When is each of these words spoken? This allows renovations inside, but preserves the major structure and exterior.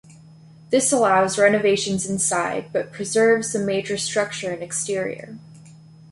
This 0.71 0.91
allows 0.91 1.37
renovations 1.37 2.07
inside, 2.09 2.73
but 2.73 2.91
preserves 2.91 3.53
the 3.53 3.59
major 3.59 3.97
structure 3.97 4.49
and 4.51 4.63
exterior. 4.63 5.37